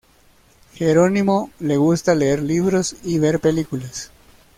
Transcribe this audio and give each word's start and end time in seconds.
Jerónimo 0.73 1.51
le 1.59 1.77
gusta 1.77 2.15
leer 2.15 2.41
libros 2.41 2.95
y 3.03 3.19
ver 3.19 3.39
películas. 3.39 4.09